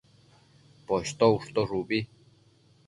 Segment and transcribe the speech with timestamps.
[0.87, 2.03] Poshto ushtosh ubi